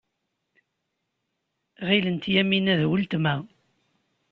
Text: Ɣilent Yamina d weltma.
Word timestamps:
Ɣilent 1.87 2.25
Yamina 2.33 2.73
d 2.81 2.83
weltma. 2.89 3.35